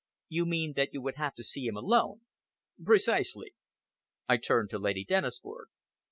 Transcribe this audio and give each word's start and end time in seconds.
"You 0.29 0.47
mean 0.47 0.73
that 0.77 0.95
you 0.95 1.01
would 1.03 1.17
have 1.17 1.35
to 1.35 1.43
see 1.43 1.67
him 1.67 1.77
alone?" 1.77 2.21
"Precisely!" 2.83 3.53
I 4.27 4.37
turned 4.37 4.71
to 4.71 4.79
Lady 4.79 5.05
Dennisford. 5.05 5.67